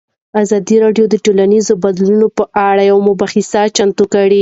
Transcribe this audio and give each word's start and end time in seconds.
ازادي 0.41 0.75
راډیو 0.83 1.05
د 1.09 1.15
ټولنیز 1.25 1.65
بدلون 1.83 2.21
پر 2.35 2.45
وړاندې 2.53 2.83
یوه 2.89 3.01
مباحثه 3.09 3.61
چمتو 3.77 4.03
کړې. 4.13 4.39